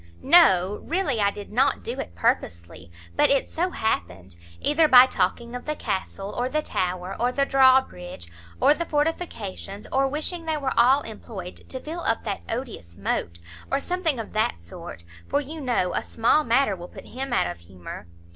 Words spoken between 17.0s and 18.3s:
him out of humour."